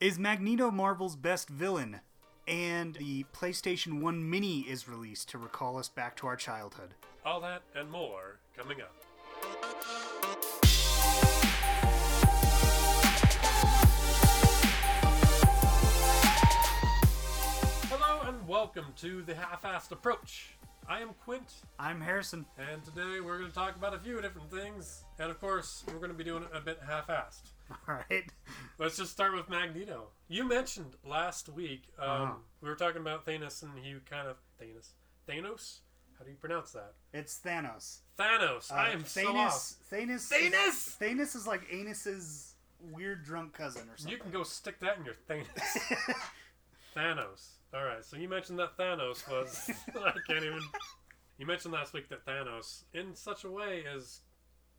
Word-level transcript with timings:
Is 0.00 0.16
Magneto 0.16 0.70
Marvel's 0.70 1.16
best 1.16 1.48
villain? 1.48 1.98
And 2.46 2.94
the 2.94 3.24
PlayStation 3.34 4.00
1 4.00 4.30
Mini 4.30 4.60
is 4.60 4.88
released 4.88 5.28
to 5.30 5.38
recall 5.38 5.76
us 5.76 5.88
back 5.88 6.16
to 6.18 6.28
our 6.28 6.36
childhood. 6.36 6.94
All 7.26 7.40
that 7.40 7.62
and 7.74 7.90
more 7.90 8.38
coming 8.56 8.80
up. 8.80 8.94
Hello 17.88 18.20
and 18.28 18.46
welcome 18.46 18.86
to 18.98 19.22
the 19.22 19.34
half-assed 19.34 19.90
approach. 19.90 20.50
I 20.88 21.00
am 21.00 21.08
Quint, 21.24 21.54
I'm 21.76 22.00
Harrison. 22.00 22.46
and 22.56 22.84
today 22.84 23.18
we're 23.18 23.38
going 23.38 23.50
to 23.50 23.54
talk 23.54 23.74
about 23.74 23.96
a 23.96 23.98
few 23.98 24.20
different 24.22 24.48
things, 24.48 25.02
and 25.18 25.28
of 25.28 25.40
course 25.40 25.82
we're 25.88 25.98
going 25.98 26.12
to 26.12 26.16
be 26.16 26.22
doing 26.22 26.44
it 26.44 26.50
a 26.54 26.60
bit 26.60 26.78
half-assed. 26.86 27.50
All 27.88 27.94
right. 28.10 28.24
Let's 28.78 28.96
just 28.96 29.12
start 29.12 29.34
with 29.34 29.48
Magneto. 29.48 30.08
You 30.28 30.44
mentioned 30.48 30.94
last 31.04 31.48
week 31.48 31.82
um, 31.98 32.08
Uh-huh. 32.08 32.32
we 32.62 32.68
were 32.68 32.74
talking 32.76 33.00
about 33.00 33.26
Thanos, 33.26 33.62
and 33.62 33.72
he 33.82 33.94
kind 34.08 34.28
of 34.28 34.36
Thanos, 34.60 34.90
Thanos. 35.28 35.78
How 36.18 36.24
do 36.24 36.30
you 36.30 36.36
pronounce 36.36 36.72
that? 36.72 36.94
It's 37.12 37.38
Thanos. 37.44 37.98
Thanos. 38.18 38.72
I 38.72 38.88
Uh, 38.90 38.92
am 38.94 39.04
so 39.04 39.36
off. 39.36 39.52
Thanos. 39.92 40.28
Thanos! 40.32 40.96
Thanos 40.98 41.36
is 41.36 41.46
like 41.46 41.68
Anus's 41.70 42.54
weird 42.80 43.24
drunk 43.24 43.52
cousin 43.54 43.82
or 43.88 43.96
something. 43.96 44.12
You 44.12 44.18
can 44.18 44.30
go 44.32 44.42
stick 44.42 44.80
that 44.80 44.98
in 44.98 45.04
your 45.04 45.14
Thanos. 45.28 45.46
Thanos. 46.96 47.48
All 47.74 47.84
right. 47.84 48.04
So 48.04 48.16
you 48.16 48.28
mentioned 48.28 48.58
that 48.58 48.76
Thanos 48.76 49.28
was. 49.30 49.70
I 49.94 50.12
can't 50.26 50.44
even. 50.44 50.60
You 51.38 51.46
mentioned 51.46 51.72
last 51.74 51.92
week 51.92 52.08
that 52.08 52.24
Thanos, 52.26 52.82
in 52.94 53.14
such 53.14 53.44
a 53.44 53.50
way, 53.50 53.84
is 53.94 54.22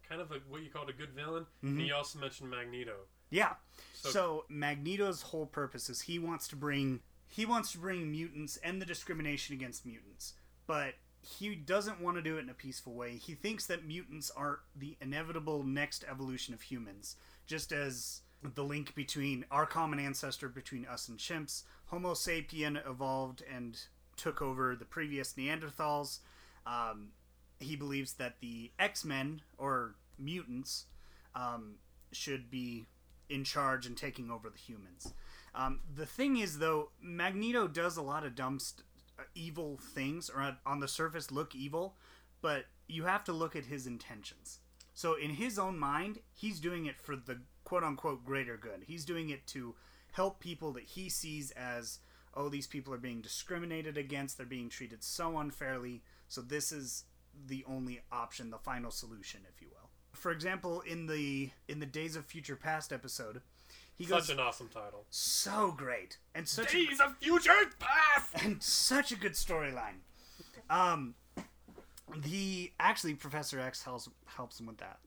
kind 0.09 0.21
of 0.21 0.31
a, 0.31 0.39
what 0.49 0.61
you 0.63 0.69
called 0.69 0.89
a 0.89 0.93
good 0.93 1.11
villain. 1.11 1.45
And 1.61 1.79
you 1.81 1.93
also 1.93 2.19
mentioned 2.19 2.49
Magneto. 2.49 2.95
Yeah. 3.29 3.53
So- 3.93 4.09
So, 4.09 4.45
Magneto's 4.49 5.21
whole 5.21 5.45
purpose 5.45 5.89
is 5.89 6.01
he 6.01 6.17
wants 6.19 6.47
to 6.49 6.55
bring 6.55 7.01
he 7.31 7.45
wants 7.45 7.71
to 7.73 7.77
bring 7.77 8.09
mutants 8.09 8.57
and 8.57 8.81
the 8.81 8.87
discrimination 8.87 9.53
against 9.55 9.85
mutants, 9.85 10.33
but 10.65 10.95
he 11.21 11.53
doesn't 11.53 12.01
want 12.01 12.17
to 12.17 12.23
do 12.23 12.37
it 12.37 12.41
in 12.41 12.49
a 12.49 12.55
peaceful 12.55 12.95
way. 12.95 13.17
He 13.17 13.35
thinks 13.35 13.67
that 13.67 13.85
mutants 13.85 14.31
are 14.31 14.61
the 14.75 14.97
inevitable 14.99 15.63
next 15.63 16.03
evolution 16.09 16.55
of 16.55 16.61
humans, 16.63 17.17
just 17.45 17.71
as 17.71 18.21
the 18.41 18.63
link 18.63 18.95
between 18.95 19.45
our 19.51 19.67
common 19.67 19.99
ancestor 19.99 20.49
between 20.49 20.87
us 20.87 21.07
and 21.07 21.19
chimps, 21.19 21.63
Homo 21.87 22.13
sapien 22.13 22.83
evolved 22.89 23.43
and 23.53 23.79
took 24.15 24.41
over 24.41 24.75
the 24.75 24.85
previous 24.85 25.33
Neanderthals. 25.33 26.19
Um, 26.65 27.09
he 27.59 27.75
believes 27.75 28.13
that 28.13 28.37
the 28.39 28.71
X 28.79 29.05
Men 29.05 29.41
or 29.59 29.95
mutants 30.19 30.85
um, 31.35 31.75
should 32.11 32.49
be 32.49 32.85
in 33.29 33.43
charge 33.43 33.85
and 33.85 33.95
taking 33.95 34.31
over 34.31 34.49
the 34.49 34.57
humans. 34.57 35.13
Um, 35.53 35.81
the 35.95 36.05
thing 36.05 36.37
is, 36.37 36.59
though, 36.59 36.89
Magneto 37.01 37.67
does 37.67 37.97
a 37.97 38.01
lot 38.01 38.25
of 38.25 38.35
dumb, 38.35 38.59
st- 38.59 38.85
uh, 39.17 39.23
evil 39.35 39.79
things, 39.93 40.29
or 40.29 40.57
on- 40.65 40.79
the 40.79 40.87
surface 40.87 41.31
look 41.31 41.55
evil, 41.55 41.95
but 42.41 42.65
you 42.87 43.03
have 43.03 43.23
to 43.25 43.33
look 43.33 43.55
at 43.55 43.65
his 43.65 43.85
intentions. 43.87 44.59
So, 44.93 45.15
in 45.15 45.31
his 45.31 45.57
own 45.57 45.77
mind, 45.77 46.19
he's 46.33 46.59
doing 46.59 46.85
it 46.85 46.99
for 46.99 47.15
the 47.15 47.41
quote 47.63 47.83
unquote 47.83 48.25
greater 48.25 48.57
good. 48.57 48.83
He's 48.87 49.05
doing 49.05 49.29
it 49.29 49.45
to 49.47 49.75
help 50.11 50.39
people 50.39 50.71
that 50.73 50.83
he 50.83 51.09
sees 51.09 51.51
as, 51.51 51.99
oh, 52.33 52.49
these 52.49 52.67
people 52.67 52.93
are 52.93 52.97
being 52.97 53.21
discriminated 53.21 53.97
against, 53.97 54.37
they're 54.37 54.45
being 54.45 54.69
treated 54.69 55.03
so 55.03 55.37
unfairly, 55.37 56.01
so 56.27 56.41
this 56.41 56.71
is 56.71 57.05
the 57.47 57.63
only 57.67 58.01
option, 58.11 58.49
the 58.49 58.57
final 58.57 58.91
solution, 58.91 59.41
if 59.53 59.61
you 59.61 59.67
will. 59.69 59.78
For 60.13 60.31
example, 60.31 60.81
in 60.81 61.07
the 61.07 61.51
in 61.67 61.79
the 61.79 61.85
Days 61.85 62.15
of 62.15 62.25
Future 62.25 62.55
Past 62.55 62.91
episode, 62.91 63.41
he 63.95 64.05
Such 64.05 64.13
goes 64.13 64.29
an 64.29 64.39
awesome 64.39 64.69
title. 64.69 65.05
so 65.09 65.71
great 65.71 66.17
and 66.33 66.47
such 66.47 66.73
a, 66.73 66.85
Days 66.85 66.99
of 66.99 67.17
Future 67.17 67.51
Past. 67.79 68.33
and 68.43 68.61
such 68.61 69.11
a 69.11 69.15
good 69.15 69.33
storyline. 69.33 69.99
Um, 70.69 71.15
the 72.15 72.71
actually 72.79 73.13
Professor 73.15 73.59
X 73.59 73.83
helps 73.83 74.09
helps 74.25 74.59
him 74.59 74.67
with 74.67 74.77
that. 74.77 74.99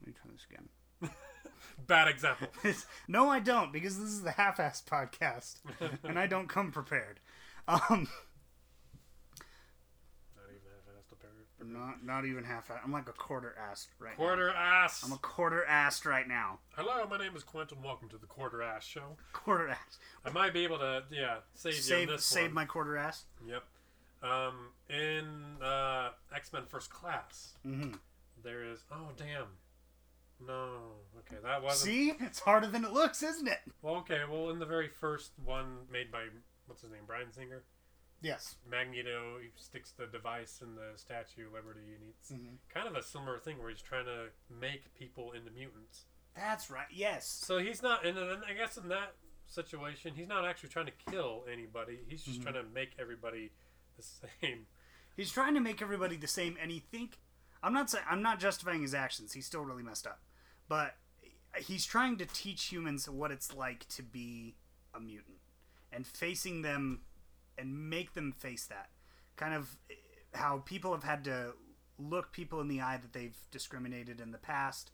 Let 0.00 0.08
me 0.08 0.14
try 0.20 0.30
this 0.32 0.46
again. 0.50 0.68
Bad 1.86 2.08
example. 2.08 2.48
no, 3.08 3.28
I 3.28 3.40
don't 3.40 3.72
because 3.72 3.98
this 3.98 4.10
is 4.10 4.22
the 4.22 4.30
half-assed 4.32 4.84
podcast, 4.84 5.56
and 6.04 6.18
I 6.18 6.26
don't 6.26 6.48
come 6.48 6.70
prepared. 6.70 7.20
Um, 7.66 7.78
Not 10.36 10.46
even 10.50 10.70
half-assed 10.70 11.08
apparent. 11.72 12.04
not 12.04 12.14
not 12.22 12.24
even 12.26 12.44
half-ass. 12.44 12.78
I'm 12.84 12.92
like 12.92 13.08
a 13.08 13.12
quarter-assed 13.12 13.86
right 13.98 14.12
now. 14.18 14.24
Quarter 14.24 14.50
ass. 14.50 15.02
I'm 15.04 15.12
a 15.12 15.16
quarter-assed 15.18 16.04
right 16.06 16.26
now. 16.28 16.58
Hello, 16.76 17.06
my 17.08 17.18
name 17.18 17.34
is 17.36 17.42
Quentin. 17.44 17.78
Welcome 17.82 18.08
to 18.10 18.18
the 18.18 18.26
Quarter 18.26 18.62
Ass 18.62 18.84
Show. 18.84 19.16
Quarter 19.32 19.70
ass. 19.70 19.98
I 20.24 20.30
might 20.30 20.52
be 20.52 20.64
able 20.64 20.78
to, 20.78 21.04
yeah, 21.10 21.36
save, 21.54 21.74
you 21.74 21.80
Save 21.80 22.08
on 22.08 22.14
this 22.16 22.24
save 22.24 22.44
one. 22.46 22.54
my 22.54 22.64
quarter-ass. 22.64 23.24
Yep. 23.46 23.62
Um, 24.22 24.68
in 24.88 25.62
uh, 25.62 26.10
X 26.34 26.52
Men 26.52 26.62
First 26.68 26.90
Class, 26.90 27.54
Mhm. 27.66 27.98
there 28.42 28.64
is. 28.64 28.84
Oh 28.90 29.10
damn. 29.16 29.46
No. 30.44 30.78
Okay, 31.20 31.36
that 31.42 31.62
wasn't. 31.62 31.86
See, 31.92 32.10
it's 32.20 32.40
harder 32.40 32.66
than 32.66 32.84
it 32.84 32.92
looks, 32.92 33.22
isn't 33.22 33.46
it? 33.46 33.60
Well, 33.82 33.96
okay. 33.96 34.22
Well, 34.28 34.50
in 34.50 34.58
the 34.58 34.66
very 34.66 34.88
first 34.88 35.32
one 35.44 35.86
made 35.92 36.10
by 36.10 36.24
what's 36.66 36.82
his 36.82 36.90
name, 36.90 37.02
Bryan 37.06 37.32
Singer, 37.32 37.62
Yes. 38.24 38.56
Magneto 38.68 39.38
he 39.38 39.50
sticks 39.56 39.92
the 39.92 40.06
device 40.06 40.60
in 40.62 40.74
the 40.74 40.92
Statue 40.96 41.46
of 41.48 41.52
Liberty, 41.52 41.94
and 41.94 42.02
it's 42.08 42.30
Mhm. 42.32 42.56
kind 42.68 42.88
of 42.88 42.96
a 42.96 43.02
similar 43.02 43.38
thing 43.38 43.58
where 43.58 43.68
he's 43.70 43.82
trying 43.82 44.06
to 44.06 44.30
make 44.48 44.94
people 44.94 45.32
into 45.32 45.50
mutants. 45.50 46.06
That's 46.34 46.70
right. 46.70 46.90
Yes. 46.90 47.28
So 47.28 47.58
he's 47.58 47.82
not, 47.82 48.04
and 48.06 48.18
I 48.18 48.54
guess 48.54 48.76
in 48.76 48.88
that 48.88 49.14
situation, 49.46 50.14
he's 50.14 50.26
not 50.26 50.44
actually 50.44 50.70
trying 50.70 50.86
to 50.86 50.92
kill 51.10 51.44
anybody. 51.50 52.04
He's 52.08 52.24
just 52.24 52.40
trying 52.42 52.54
to 52.54 52.62
make 52.64 52.94
everybody 52.98 53.52
the 53.96 54.02
same. 54.02 54.66
He's 55.16 55.30
trying 55.30 55.54
to 55.54 55.60
make 55.60 55.80
everybody 55.82 56.16
the 56.16 56.26
same, 56.26 56.56
and 56.60 56.70
he 56.70 56.80
think 56.80 57.18
I'm 57.62 57.72
not 57.72 57.88
saying 57.88 58.04
I'm 58.08 58.20
not 58.22 58.40
justifying 58.40 58.82
his 58.82 58.94
actions. 58.94 59.32
He's 59.32 59.46
still 59.46 59.64
really 59.64 59.82
messed 59.82 60.06
up, 60.06 60.22
but 60.68 60.96
he's 61.58 61.86
trying 61.86 62.16
to 62.18 62.26
teach 62.26 62.64
humans 62.64 63.08
what 63.08 63.30
it's 63.30 63.54
like 63.54 63.86
to 63.90 64.02
be 64.02 64.56
a 64.92 65.00
mutant 65.00 65.38
and 65.92 66.06
facing 66.06 66.62
them 66.62 67.04
and 67.58 67.88
make 67.90 68.14
them 68.14 68.32
face 68.32 68.64
that 68.66 68.88
kind 69.36 69.54
of 69.54 69.76
how 70.34 70.58
people 70.64 70.92
have 70.92 71.02
had 71.04 71.24
to 71.24 71.52
look 71.98 72.32
people 72.32 72.60
in 72.60 72.68
the 72.68 72.80
eye 72.80 72.96
that 72.96 73.12
they've 73.12 73.36
discriminated 73.50 74.20
in 74.20 74.32
the 74.32 74.38
past. 74.38 74.90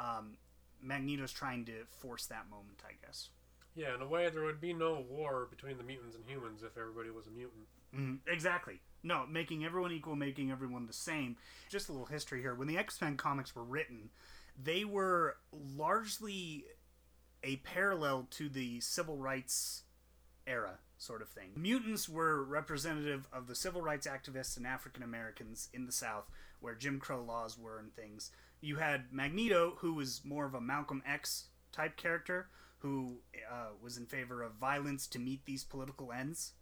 Um, 0.00 0.36
Magneto's 0.80 1.32
trying 1.32 1.64
to 1.66 1.84
force 1.90 2.26
that 2.26 2.48
moment, 2.48 2.82
I 2.86 2.92
guess. 3.04 3.30
Yeah, 3.74 3.94
in 3.94 4.02
a 4.02 4.06
way, 4.06 4.28
there 4.28 4.42
would 4.44 4.60
be 4.60 4.72
no 4.72 5.04
war 5.08 5.46
between 5.50 5.78
the 5.78 5.84
mutants 5.84 6.16
and 6.16 6.24
humans 6.24 6.62
if 6.62 6.76
everybody 6.76 7.10
was 7.10 7.26
a 7.26 7.30
mutant. 7.30 7.66
Mhm, 7.94 8.18
Exactly. 8.26 8.80
No, 9.02 9.26
making 9.26 9.64
everyone 9.64 9.92
equal, 9.92 10.16
making 10.16 10.50
everyone 10.50 10.86
the 10.86 10.92
same. 10.92 11.36
Just 11.68 11.88
a 11.88 11.92
little 11.92 12.06
history 12.06 12.40
here. 12.40 12.54
When 12.54 12.66
the 12.68 12.76
X 12.78 13.00
Men 13.00 13.16
comics 13.16 13.54
were 13.54 13.64
written, 13.64 14.10
they 14.60 14.84
were 14.84 15.36
largely 15.52 16.64
a 17.44 17.56
parallel 17.58 18.26
to 18.30 18.48
the 18.48 18.80
civil 18.80 19.16
rights 19.16 19.84
era, 20.46 20.78
sort 20.98 21.22
of 21.22 21.28
thing. 21.28 21.50
Mutants 21.56 22.08
were 22.08 22.44
representative 22.44 23.26
of 23.32 23.46
the 23.46 23.54
civil 23.54 23.80
rights 23.80 24.06
activists 24.06 24.56
and 24.56 24.66
African 24.66 25.02
Americans 25.02 25.68
in 25.72 25.86
the 25.86 25.92
South, 25.92 26.28
where 26.60 26.74
Jim 26.74 26.98
Crow 26.98 27.22
laws 27.22 27.56
were 27.58 27.78
and 27.78 27.94
things. 27.94 28.30
You 28.60 28.76
had 28.76 29.12
Magneto, 29.12 29.74
who 29.78 29.94
was 29.94 30.22
more 30.24 30.44
of 30.44 30.54
a 30.54 30.60
Malcolm 30.60 31.02
X 31.06 31.46
type 31.72 31.96
character, 31.96 32.48
who 32.78 33.18
uh, 33.50 33.68
was 33.82 33.96
in 33.96 34.06
favor 34.06 34.42
of 34.42 34.54
violence 34.54 35.06
to 35.08 35.18
meet 35.18 35.44
these 35.44 35.64
political 35.64 36.12
ends 36.12 36.52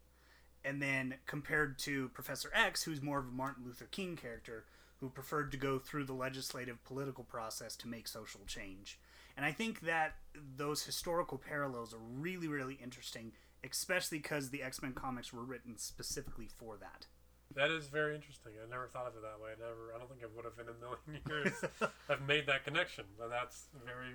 and 0.66 0.82
then 0.82 1.14
compared 1.26 1.78
to 1.78 2.08
Professor 2.08 2.50
X, 2.52 2.82
who's 2.82 3.00
more 3.00 3.20
of 3.20 3.28
a 3.28 3.30
Martin 3.30 3.64
Luther 3.64 3.86
King 3.86 4.16
character, 4.16 4.64
who 4.98 5.08
preferred 5.08 5.52
to 5.52 5.56
go 5.56 5.78
through 5.78 6.04
the 6.04 6.12
legislative 6.12 6.82
political 6.84 7.22
process 7.22 7.76
to 7.76 7.88
make 7.88 8.08
social 8.08 8.40
change. 8.46 8.98
And 9.36 9.46
I 9.46 9.52
think 9.52 9.82
that 9.82 10.16
those 10.56 10.82
historical 10.82 11.38
parallels 11.38 11.94
are 11.94 12.00
really, 12.18 12.48
really 12.48 12.78
interesting, 12.82 13.32
especially 13.70 14.18
because 14.18 14.50
the 14.50 14.62
X 14.62 14.82
Men 14.82 14.92
comics 14.92 15.32
were 15.32 15.44
written 15.44 15.76
specifically 15.78 16.48
for 16.48 16.76
that. 16.78 17.06
That 17.54 17.70
is 17.70 17.86
very 17.86 18.14
interesting. 18.14 18.52
I 18.62 18.68
never 18.68 18.88
thought 18.88 19.06
of 19.06 19.14
it 19.14 19.22
that 19.22 19.42
way. 19.42 19.50
I 19.56 19.60
never. 19.60 19.92
I 19.94 19.98
don't 19.98 20.08
think 20.08 20.22
I 20.22 20.26
would 20.34 20.44
have 20.44 20.58
in 20.58 20.72
a 20.72 20.78
million 20.80 21.22
years 21.28 21.64
have 22.08 22.26
made 22.26 22.46
that 22.46 22.64
connection. 22.64 23.04
But 23.18 23.30
that's 23.30 23.66
very. 23.84 24.14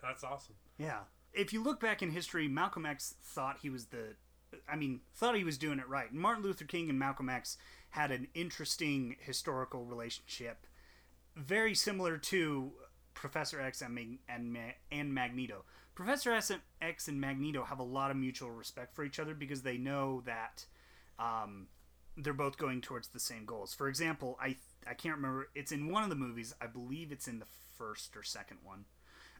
That's 0.00 0.24
awesome. 0.24 0.56
Yeah. 0.78 1.00
If 1.32 1.52
you 1.52 1.62
look 1.62 1.80
back 1.80 2.02
in 2.02 2.10
history, 2.10 2.46
Malcolm 2.48 2.84
X 2.84 3.14
thought 3.22 3.58
he 3.62 3.70
was 3.70 3.86
the 3.86 4.16
I 4.70 4.76
mean, 4.76 5.00
thought 5.14 5.36
he 5.36 5.44
was 5.44 5.58
doing 5.58 5.78
it 5.78 5.88
right. 5.88 6.10
And 6.10 6.20
Martin 6.20 6.42
Luther 6.42 6.64
King 6.64 6.90
and 6.90 6.98
Malcolm 6.98 7.28
X 7.28 7.56
had 7.90 8.10
an 8.10 8.28
interesting 8.34 9.16
historical 9.20 9.84
relationship, 9.84 10.66
very 11.36 11.74
similar 11.74 12.16
to 12.18 12.72
Professor 13.14 13.60
X 13.60 13.82
and 13.82 13.94
Mag- 13.94 14.18
and, 14.28 14.52
Ma- 14.52 14.76
and 14.90 15.12
Magneto. 15.14 15.64
Professor 15.94 16.38
X 16.80 17.08
and 17.08 17.20
Magneto 17.20 17.64
have 17.64 17.78
a 17.78 17.84
lot 17.84 18.10
of 18.10 18.16
mutual 18.16 18.50
respect 18.50 18.94
for 18.94 19.04
each 19.04 19.18
other 19.18 19.34
because 19.34 19.62
they 19.62 19.76
know 19.76 20.22
that 20.24 20.64
um, 21.18 21.66
they're 22.16 22.32
both 22.32 22.56
going 22.56 22.80
towards 22.80 23.08
the 23.08 23.20
same 23.20 23.44
goals. 23.44 23.74
For 23.74 23.88
example, 23.88 24.38
I 24.40 24.56
I 24.86 24.94
can't 24.94 25.16
remember. 25.16 25.48
It's 25.54 25.72
in 25.72 25.88
one 25.90 26.02
of 26.02 26.08
the 26.08 26.16
movies. 26.16 26.54
I 26.60 26.66
believe 26.66 27.12
it's 27.12 27.28
in 27.28 27.38
the 27.38 27.46
first 27.76 28.16
or 28.16 28.22
second 28.22 28.58
one. 28.64 28.84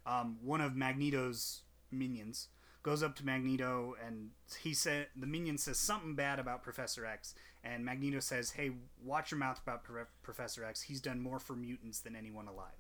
Um, 0.05 0.39
one 0.43 0.61
of 0.61 0.75
Magneto's 0.75 1.63
minions, 1.91 2.49
goes 2.83 3.03
up 3.03 3.15
to 3.17 3.25
Magneto 3.25 3.95
and 4.05 4.31
he 4.61 4.75
said 4.75 5.07
the 5.15 5.27
minion 5.27 5.57
says 5.57 5.79
something 5.79 6.15
bad 6.15 6.39
about 6.39 6.63
Professor 6.63 7.07
X, 7.07 7.35
and 7.63 7.85
Magneto 7.85 8.21
says, 8.21 8.51
"Hey, 8.51 8.73
watch 9.03 9.31
your 9.31 9.39
mouth 9.39 9.61
about 9.63 9.85
Pro- 9.85 10.07
Professor 10.23 10.65
X. 10.65 10.83
He's 10.83 11.01
done 11.01 11.21
more 11.21 11.39
for 11.39 11.55
mutants 11.55 12.01
than 12.01 12.17
anyone 12.17 12.49
alive." 12.49 12.75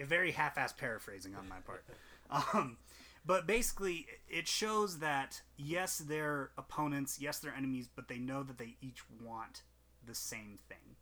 A 0.00 0.04
very 0.04 0.30
half-ass 0.30 0.72
paraphrasing 0.74 1.34
on 1.34 1.48
my 1.48 1.58
part. 1.58 1.84
um, 2.54 2.76
but 3.28 3.46
basically, 3.46 4.06
it 4.26 4.48
shows 4.48 5.00
that 5.00 5.42
yes, 5.58 5.98
they're 5.98 6.50
opponents, 6.56 7.18
yes, 7.20 7.38
they're 7.38 7.54
enemies, 7.54 7.86
but 7.94 8.08
they 8.08 8.16
know 8.16 8.42
that 8.42 8.56
they 8.56 8.78
each 8.80 9.02
want 9.22 9.64
the 10.02 10.14
same 10.14 10.58
thing. 10.66 10.96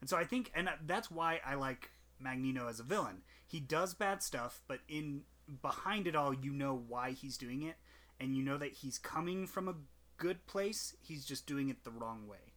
And 0.00 0.10
so 0.10 0.16
I 0.16 0.24
think, 0.24 0.50
and 0.52 0.68
that's 0.84 1.12
why 1.12 1.38
I 1.46 1.54
like 1.54 1.92
Magneto 2.18 2.66
as 2.66 2.80
a 2.80 2.82
villain. 2.82 3.22
He 3.46 3.60
does 3.60 3.94
bad 3.94 4.20
stuff, 4.20 4.62
but 4.66 4.80
in 4.88 5.22
behind 5.62 6.08
it 6.08 6.16
all, 6.16 6.34
you 6.34 6.50
know 6.50 6.74
why 6.88 7.12
he's 7.12 7.38
doing 7.38 7.62
it, 7.62 7.76
and 8.18 8.34
you 8.34 8.42
know 8.42 8.58
that 8.58 8.72
he's 8.72 8.98
coming 8.98 9.46
from 9.46 9.68
a 9.68 9.76
good 10.16 10.44
place. 10.48 10.96
He's 11.00 11.24
just 11.24 11.46
doing 11.46 11.68
it 11.68 11.84
the 11.84 11.92
wrong 11.92 12.26
way. 12.26 12.54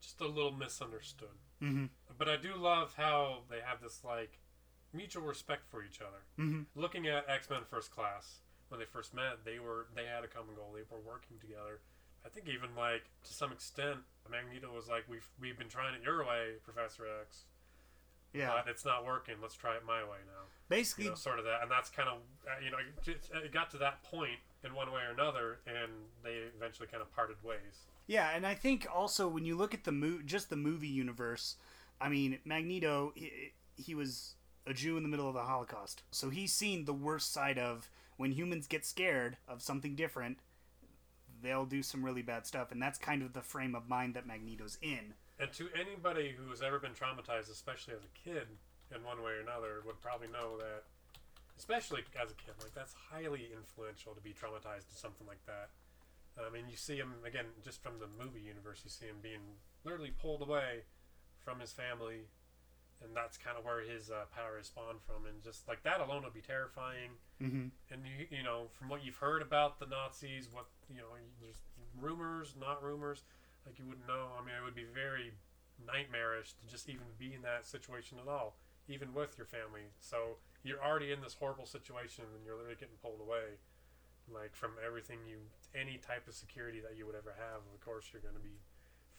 Just 0.00 0.20
a 0.20 0.28
little 0.28 0.52
misunderstood. 0.52 1.34
Mm-hmm. 1.60 1.86
But 2.16 2.28
I 2.28 2.36
do 2.36 2.54
love 2.54 2.94
how 2.96 3.40
they 3.50 3.58
have 3.64 3.82
this 3.82 4.02
like 4.04 4.38
mutual 4.94 5.22
respect 5.24 5.66
for 5.70 5.82
each 5.84 6.00
other. 6.00 6.22
Mm-hmm. 6.38 6.62
Looking 6.80 7.06
at 7.08 7.28
X 7.28 7.50
Men 7.50 7.60
First 7.68 7.90
Class, 7.90 8.38
when 8.68 8.80
they 8.80 8.86
first 8.86 9.12
met, 9.14 9.44
they 9.44 9.58
were 9.58 9.88
they 9.94 10.04
had 10.06 10.24
a 10.24 10.28
common 10.28 10.54
goal. 10.54 10.72
They 10.74 10.82
were 10.90 11.02
working 11.04 11.36
together. 11.40 11.80
I 12.24 12.28
think 12.30 12.48
even 12.48 12.70
like 12.76 13.04
to 13.24 13.32
some 13.34 13.52
extent, 13.52 13.98
Magneto 14.30 14.72
was 14.74 14.88
like, 14.88 15.04
"We've 15.08 15.28
we've 15.40 15.58
been 15.58 15.68
trying 15.68 15.94
it 15.94 16.02
your 16.02 16.24
way, 16.24 16.54
Professor 16.64 17.04
X, 17.20 17.44
Yeah. 18.32 18.48
but 18.54 18.70
it's 18.70 18.84
not 18.84 19.04
working. 19.04 19.34
Let's 19.42 19.54
try 19.54 19.76
it 19.76 19.84
my 19.86 20.02
way 20.04 20.18
now." 20.26 20.44
Basically, 20.70 21.04
You 21.04 21.10
know, 21.10 21.16
sort 21.16 21.38
of 21.38 21.44
that, 21.44 21.60
and 21.62 21.70
that's 21.70 21.90
kind 21.90 22.08
of 22.08 22.18
uh, 22.48 22.64
you 22.64 22.70
know 22.70 22.78
it 23.06 23.28
it 23.44 23.52
got 23.52 23.70
to 23.72 23.78
that 23.78 24.02
point 24.04 24.40
in 24.64 24.72
one 24.74 24.90
way 24.90 25.02
or 25.02 25.10
another, 25.12 25.58
and 25.66 25.92
they 26.22 26.48
eventually 26.56 26.88
kind 26.88 27.02
of 27.02 27.12
parted 27.14 27.36
ways. 27.44 27.84
Yeah, 28.06 28.30
and 28.34 28.46
I 28.46 28.54
think 28.54 28.86
also 28.92 29.28
when 29.28 29.44
you 29.44 29.56
look 29.56 29.74
at 29.74 29.84
the 29.84 29.92
mo- 29.92 30.20
just 30.24 30.48
the 30.50 30.56
movie 30.56 30.88
universe, 30.88 31.56
I 32.00 32.08
mean, 32.08 32.38
Magneto, 32.46 33.12
he, 33.14 33.52
he 33.76 33.94
was 33.94 34.36
a 34.66 34.74
Jew 34.74 34.96
in 34.96 35.02
the 35.02 35.08
middle 35.08 35.28
of 35.28 35.34
the 35.34 35.42
Holocaust, 35.42 36.02
so 36.10 36.30
he's 36.30 36.52
seen 36.52 36.84
the 36.84 36.92
worst 36.92 37.32
side 37.32 37.58
of 37.58 37.90
when 38.16 38.32
humans 38.32 38.66
get 38.66 38.86
scared 38.86 39.36
of 39.48 39.60
something 39.60 39.94
different, 39.94 40.38
they'll 41.42 41.66
do 41.66 41.82
some 41.82 42.04
really 42.04 42.22
bad 42.22 42.46
stuff, 42.46 42.72
and 42.72 42.80
that's 42.80 42.98
kind 42.98 43.22
of 43.22 43.32
the 43.32 43.42
frame 43.42 43.74
of 43.74 43.88
mind 43.88 44.14
that 44.14 44.26
Magneto's 44.26 44.78
in. 44.80 45.14
And 45.38 45.52
to 45.54 45.68
anybody 45.74 46.34
who 46.36 46.48
has 46.50 46.62
ever 46.62 46.78
been 46.78 46.92
traumatized, 46.92 47.50
especially 47.50 47.94
as 47.94 48.04
a 48.04 48.28
kid, 48.28 48.46
in 48.94 49.02
one 49.02 49.22
way 49.22 49.32
or 49.32 49.40
another, 49.40 49.82
would 49.84 50.00
probably 50.00 50.28
know 50.28 50.56
that, 50.58 50.84
especially 51.58 52.02
as 52.20 52.30
a 52.30 52.34
kid, 52.34 52.54
like 52.62 52.74
that's 52.74 52.94
highly 53.10 53.48
influential 53.54 54.14
to 54.14 54.20
be 54.20 54.30
traumatized 54.30 54.88
to 54.88 54.96
something 54.96 55.26
like 55.26 55.44
that. 55.46 55.70
I 56.38 56.50
mean, 56.50 56.64
you 56.68 56.76
see 56.76 56.96
him 56.96 57.14
again 57.26 57.46
just 57.64 57.82
from 57.82 57.94
the 57.98 58.06
movie 58.22 58.40
universe. 58.40 58.82
You 58.84 58.90
see 58.90 59.06
him 59.06 59.22
being 59.22 59.58
literally 59.84 60.10
pulled 60.10 60.42
away 60.42 60.82
from 61.38 61.60
his 61.60 61.72
family, 61.72 62.26
and 63.02 63.14
that's 63.14 63.36
kind 63.36 63.56
of 63.58 63.64
where 63.64 63.80
his 63.80 64.10
uh, 64.10 64.28
power 64.34 64.58
is 64.60 64.68
spawned 64.68 65.02
from. 65.02 65.26
And 65.26 65.42
just 65.42 65.66
like 65.66 65.82
that 65.82 66.00
alone 66.00 66.22
would 66.24 66.34
be 66.34 66.44
terrifying. 66.44 67.18
Mm-hmm. 67.42 67.74
And 67.90 68.00
you, 68.04 68.26
you 68.30 68.42
know, 68.42 68.68
from 68.72 68.88
what 68.88 69.04
you've 69.04 69.18
heard 69.18 69.42
about 69.42 69.80
the 69.80 69.86
Nazis, 69.86 70.48
what 70.52 70.66
you 70.88 71.00
know, 71.00 71.12
there's 71.40 71.62
rumors, 71.98 72.54
not 72.58 72.82
rumors, 72.82 73.22
like 73.66 73.78
you 73.78 73.84
wouldn't 73.86 74.06
know. 74.06 74.28
I 74.38 74.44
mean, 74.44 74.54
it 74.54 74.64
would 74.64 74.76
be 74.76 74.86
very 74.86 75.32
nightmarish 75.82 76.54
to 76.60 76.64
just 76.70 76.88
even 76.88 77.06
be 77.18 77.34
in 77.34 77.42
that 77.42 77.66
situation 77.66 78.18
at 78.20 78.28
all, 78.28 78.56
even 78.88 79.14
with 79.14 79.36
your 79.36 79.46
family. 79.46 79.90
So 80.00 80.38
you're 80.62 80.82
already 80.82 81.12
in 81.12 81.20
this 81.20 81.34
horrible 81.34 81.66
situation, 81.66 82.24
and 82.34 82.44
you're 82.44 82.56
literally 82.56 82.78
getting 82.78 83.00
pulled 83.02 83.20
away, 83.20 83.58
like 84.32 84.54
from 84.54 84.78
everything 84.84 85.18
you, 85.28 85.38
any 85.74 85.98
type 85.98 86.28
of 86.28 86.34
security 86.34 86.80
that 86.80 86.96
you 86.96 87.06
would 87.06 87.16
ever 87.16 87.34
have. 87.36 87.60
Of 87.74 87.80
course, 87.84 88.08
you're 88.12 88.22
going 88.22 88.36
to 88.36 88.44
be 88.44 88.56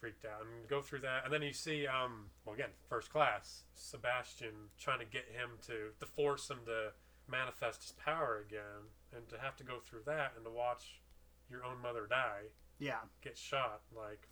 freaked 0.06 0.25
out 0.25 0.42
and 0.42 0.69
go 0.69 0.81
through 0.81 1.00
that 1.00 1.24
and 1.24 1.34
then 1.34 1.42
you 1.42 1.52
see 1.52 1.88
um 1.88 2.25
well 2.46 2.54
again 2.54 2.69
first 2.88 3.10
class 3.10 3.63
sebastian 3.74 4.69
trying 4.78 5.00
to 5.00 5.06
get 5.06 5.25
him 5.34 5.50
to 5.66 5.90
to 6.00 6.06
force 6.06 6.48
him 6.48 6.60
to 6.63 6.92
manifest 7.28 7.81
his 7.81 7.92
power 7.94 8.44
again 8.48 8.86
and 9.16 9.28
to 9.28 9.36
have 9.40 9.56
to 9.56 9.63
go 9.63 9.80
through 9.84 10.02
that 10.06 10.34
and 10.36 10.46
to 10.46 10.52
watch 10.52 11.02
your 11.50 11.63
own 11.66 11.81
mother 11.81 12.06
die 12.07 12.44
Yeah, 12.78 13.00
get 13.24 13.36
shot 13.36 13.81
like 13.96 14.28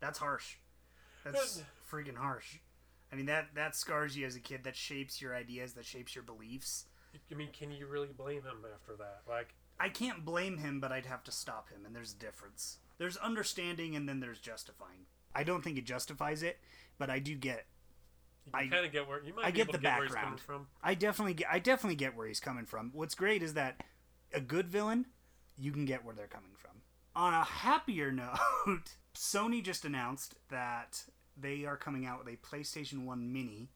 that's 0.00 0.18
harsh. 0.18 0.56
That's 1.24 1.62
freaking 1.90 2.16
harsh. 2.16 2.58
I 3.12 3.16
mean 3.16 3.26
that 3.26 3.54
that 3.54 3.74
scars 3.76 4.16
you 4.16 4.26
as 4.26 4.36
a 4.36 4.40
kid. 4.40 4.64
That 4.64 4.76
shapes 4.76 5.22
your 5.22 5.34
ideas. 5.34 5.72
That 5.74 5.84
shapes 5.86 6.14
your 6.14 6.24
beliefs. 6.24 6.86
i 7.30 7.34
mean 7.34 7.48
can 7.56 7.70
you 7.70 7.86
really 7.86 8.12
blame 8.16 8.42
him 8.42 8.64
after 8.74 8.96
that 8.96 9.20
like 9.28 9.54
I 9.78 9.90
can't 9.90 10.24
blame 10.24 10.56
him, 10.56 10.80
but 10.80 10.90
I'd 10.90 11.04
have 11.04 11.22
to 11.24 11.30
stop 11.32 11.68
him, 11.68 11.84
and 11.84 11.94
there's 11.94 12.14
a 12.14 12.16
difference. 12.16 12.78
There's 12.98 13.16
understanding, 13.18 13.94
and 13.96 14.08
then 14.08 14.20
there's 14.20 14.38
justifying. 14.40 15.06
I 15.34 15.42
don't 15.44 15.62
think 15.62 15.76
it 15.78 15.84
justifies 15.84 16.42
it, 16.42 16.58
but 16.98 17.10
I 17.10 17.18
do 17.18 17.34
get. 17.34 17.66
you 18.46 18.52
I- 18.54 18.68
kind 18.68 18.86
of 18.86 18.92
get 18.92 19.06
where 19.08 19.22
you 19.22 19.34
might 19.34 19.44
I 19.46 19.50
be 19.50 19.56
get 19.58 19.62
able 19.68 19.72
the 19.72 19.78
get 19.80 19.94
where 19.98 20.06
he's 20.06 20.14
coming 20.14 20.30
background. 20.36 20.40
from 20.40 20.66
I 20.82 20.94
definitely 20.94 21.34
get. 21.34 21.48
I 21.50 21.58
definitely 21.58 21.96
get 21.96 22.16
where 22.16 22.26
he's 22.26 22.40
coming 22.40 22.64
from. 22.66 22.90
What's 22.94 23.14
great 23.14 23.42
is 23.42 23.54
that 23.54 23.82
a 24.32 24.40
good 24.40 24.68
villain, 24.68 25.06
you 25.58 25.72
can 25.72 25.84
get 25.84 26.04
where 26.04 26.14
they're 26.14 26.26
coming 26.26 26.52
from. 26.56 26.70
On 27.14 27.32
a 27.34 27.44
happier 27.44 28.10
note, 28.66 28.96
Sony 29.14 29.62
just 29.62 29.84
announced 29.84 30.34
that 30.50 31.02
they 31.38 31.64
are 31.64 31.76
coming 31.76 32.06
out 32.06 32.24
with 32.24 32.32
a 32.34 32.36
PlayStation 32.38 33.04
One 33.04 33.32
Mini 33.32 33.68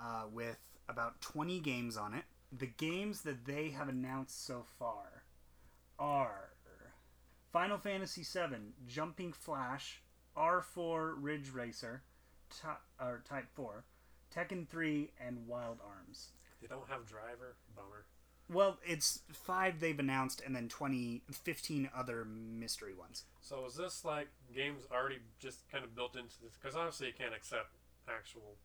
uh, 0.00 0.24
with 0.32 0.58
about 0.88 1.20
20 1.20 1.58
games 1.60 1.96
on 1.96 2.14
it. 2.14 2.24
The 2.52 2.66
games 2.66 3.22
that 3.22 3.44
they 3.44 3.70
have 3.70 3.88
announced 3.88 4.44
so 4.46 4.64
far 4.78 5.22
are 5.98 6.49
Final 7.52 7.78
Fantasy 7.78 8.22
VII, 8.22 8.74
Jumping 8.86 9.32
Flash, 9.32 10.02
R4 10.36 11.14
Ridge 11.16 11.50
Racer, 11.50 12.02
Ti- 12.50 12.68
or 13.00 13.22
Type 13.28 13.48
4, 13.54 13.84
Tekken 14.34 14.68
3, 14.68 15.10
and 15.20 15.46
Wild 15.46 15.78
Arms. 15.86 16.30
they 16.60 16.68
don't 16.68 16.88
have 16.88 17.06
driver 17.06 17.56
bummer 17.74 18.04
Well, 18.48 18.78
it's 18.84 19.22
five 19.32 19.80
they've 19.80 19.98
announced, 19.98 20.40
and 20.44 20.54
then 20.54 20.68
20, 20.68 21.22
15 21.32 21.90
other 21.94 22.24
mystery 22.24 22.94
ones. 22.94 23.24
so 23.40 23.64
is 23.66 23.74
this 23.76 24.04
like 24.04 24.28
games 24.54 24.84
already 24.92 25.18
just 25.40 25.68
kind 25.70 25.84
of 25.84 25.94
built 25.94 26.16
into 26.16 26.34
this 26.42 26.56
because 26.60 26.76
obviously 26.76 27.08
you 27.08 27.12
can't 27.16 27.34
accept 27.34 27.70
actual 28.08 28.56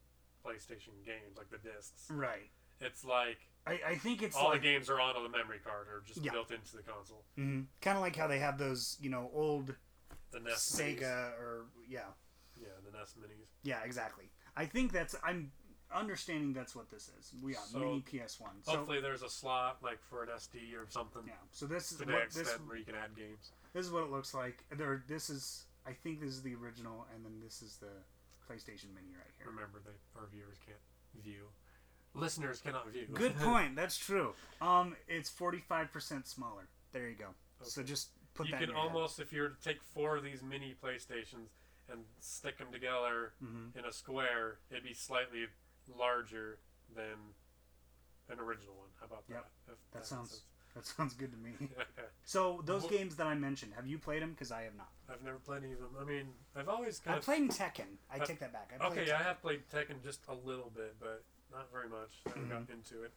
playstation 0.46 0.94
games 1.06 1.38
like 1.38 1.50
the 1.50 1.58
discs 1.58 2.08
Right. 2.10 2.50
it's 2.80 3.04
like 3.06 3.40
I, 3.68 3.80
I 3.88 3.96
think 3.96 4.22
it's 4.22 4.36
all 4.36 4.50
like 4.50 4.62
the 4.62 4.68
games 4.68 4.90
are 4.90 5.00
on 5.02 5.16
the 5.24 5.30
memory 5.30 5.60
card 5.64 5.88
or 5.88 6.04
just 6.06 6.22
Yeah. 6.22 6.32
built 6.34 6.52
into 6.52 6.76
the 6.78 6.84
console. 6.84 7.24
Mm-hmm. 7.38 7.62
kind 7.82 7.98
of 7.98 8.04
like 8.04 8.16
how 8.16 8.28
they 8.28 8.40
have 8.40 8.58
those, 8.58 8.98
you 9.02 9.10
know, 9.10 9.30
old 9.34 9.74
The 10.32 10.40
NES 10.40 10.52
minis. 10.80 11.00
Sega 11.00 11.32
or 11.40 11.66
yeah, 11.90 12.02
Yeah, 12.60 12.68
the 12.86 12.96
NES 12.98 13.16
minis. 13.20 13.48
yeah, 13.64 13.82
exactly. 13.84 14.26
I 14.56 14.66
think 14.66 14.92
that's 14.92 15.16
I'm 15.24 15.52
understanding 15.94 16.54
that's 16.54 16.76
what 16.76 16.90
this 16.90 17.10
is. 17.20 17.34
We 17.42 17.54
got 17.54 17.64
So, 17.66 17.80
mini 17.80 18.02
PS 18.02 18.40
One. 18.40 18.52
So 18.64 18.72
Hopefully, 18.78 19.02
there's 19.02 19.24
a 19.24 19.30
slot 19.30 19.78
like 19.82 20.02
for 20.10 20.24
an 20.24 20.30
SD 20.30 20.74
or 20.76 20.86
something 20.90 21.24
yeah, 21.26 21.34
so 21.52 21.66
this 21.66 21.92
is 21.92 22.00
what 22.00 22.08
the 22.08 22.40
this 22.44 22.52
where 22.68 22.78
you 22.78 22.86
can 22.86 22.96
add 22.96 23.16
games. 23.16 23.52
this 23.74 23.86
is 23.86 23.92
what 23.92 24.04
it 24.04 24.12
looks 24.12 24.34
like. 24.34 24.64
There, 24.76 25.04
this 25.08 25.30
is 25.30 25.66
I 25.88 25.94
think 25.94 26.20
this 26.20 26.32
is 26.32 26.42
the 26.42 26.56
original, 26.56 27.06
and 27.14 27.24
then 27.24 27.40
this 27.44 27.62
is 27.62 27.78
the 27.78 27.94
PlayStation 28.50 28.90
Mini 28.94 29.14
right 29.14 29.30
here. 29.38 29.48
Remember 29.48 29.80
that 29.86 29.96
our 30.20 30.28
viewers 30.32 30.58
can't 30.66 30.82
view, 31.24 31.46
listeners 32.16 32.62
cannot 32.62 32.90
view. 32.92 33.08
Good 33.14 33.36
point. 33.40 33.76
That's 33.76 33.98
true. 33.98 34.34
Um, 34.62 34.96
it's 35.08 35.30
forty 35.30 35.60
five 35.60 35.92
percent 35.92 36.28
smaller. 36.28 36.68
There 36.92 37.08
you 37.10 37.16
go. 37.16 37.28
So 37.62 37.84
just 37.84 38.10
put 38.34 38.48
you 38.48 38.52
that. 38.52 38.62
can 38.62 38.70
in 38.70 38.76
your 38.76 38.84
head. 38.84 38.88
almost, 38.96 39.20
if 39.20 39.32
you 39.34 39.42
were 39.42 39.50
to 39.50 39.62
take 39.64 39.82
four 39.82 40.18
of 40.18 40.24
these 40.24 40.42
mini 40.42 40.76
PlayStations 40.84 41.50
and 41.92 42.02
stick 42.20 42.58
them 42.58 42.68
together 42.72 43.34
Mhm. 43.44 43.76
in 43.78 43.86
a 43.86 43.92
square, 43.92 44.58
it'd 44.72 44.84
be 44.84 44.94
slightly 44.94 45.46
larger 45.96 46.60
than 46.96 47.34
an 48.30 48.40
original 48.40 48.76
one. 48.76 48.90
How 49.00 49.06
about 49.06 49.24
Yep. 49.30 49.44
that? 49.68 49.72
If 49.74 49.78
That 49.92 49.98
makes 50.00 50.08
sounds- 50.10 50.30
sense. 50.32 50.44
That 50.74 50.86
sounds 50.86 51.14
good 51.14 51.32
to 51.32 51.38
me. 51.38 51.54
So 52.26 52.62
those 52.66 52.86
Wh- 52.86 52.90
games 52.90 53.16
that 53.18 53.28
I 53.28 53.36
mentioned, 53.36 53.74
have 53.76 53.86
you 53.88 54.00
played 54.00 54.22
them? 54.24 54.32
Because 54.32 54.52
I 54.52 54.64
have 54.64 54.74
not. 54.76 54.92
I've 55.08 55.22
never 55.22 55.38
played 55.38 55.64
any 55.64 55.74
of 55.74 55.80
them. 55.80 55.96
I 56.00 56.04
mean, 56.04 56.34
I've 56.56 56.68
always 56.68 57.00
I 57.02 57.04
kind 57.04 57.18
of 57.20 57.24
I 57.24 57.26
played 57.38 57.52
Tekken. 57.52 57.98
I 58.10 58.18
Uh, 58.20 58.26
take 58.26 58.40
that 58.40 58.52
back. 58.52 58.74
I 58.78 58.88
Okay, 58.88 59.10
I 59.12 59.22
have 59.24 59.40
played 59.42 59.70
Tekken 59.70 60.02
just 60.04 60.26
a 60.28 60.34
little 60.34 60.72
bit, 60.72 60.96
but 61.00 61.24
not 61.52 61.72
very 61.72 61.90
much. 61.90 62.12
I 62.28 62.30
Mm-hmm. 62.40 62.50
got 62.50 62.70
into 62.70 63.04
it. 63.04 63.12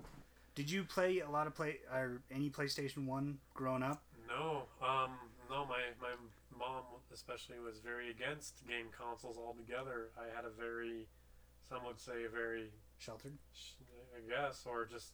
Did 0.54 0.70
you 0.70 0.84
play 0.84 1.20
a 1.20 1.30
lot 1.30 1.46
of 1.46 1.54
play 1.54 1.78
or 1.92 2.20
any 2.32 2.50
PlayStation 2.50 3.06
One 3.06 3.38
growing 3.54 3.82
up? 3.82 4.02
No, 4.28 4.62
um, 4.82 5.12
no. 5.48 5.64
My 5.64 5.80
my 6.00 6.10
mom 6.58 6.82
especially 7.12 7.58
was 7.60 7.78
very 7.78 8.10
against 8.10 8.66
game 8.66 8.86
consoles 8.96 9.36
altogether. 9.38 10.08
I 10.18 10.34
had 10.34 10.44
a 10.44 10.50
very, 10.50 11.06
some 11.68 11.84
would 11.86 12.00
say, 12.00 12.24
a 12.26 12.28
very, 12.28 12.70
Sheltered. 12.98 13.34
sh- 13.54 13.72
I 14.16 14.28
guess, 14.28 14.64
or 14.66 14.84
just 14.84 15.12